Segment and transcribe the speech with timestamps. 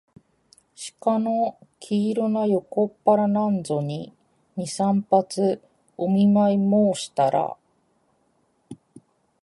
[0.99, 4.11] 鹿の黄色な横っ腹なんぞに、
[4.55, 5.61] 二三発
[5.95, 7.55] お見舞もうしたら、